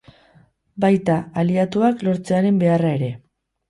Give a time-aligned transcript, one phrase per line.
[0.85, 3.17] Baita, aliatuak lortzearen beharra ere.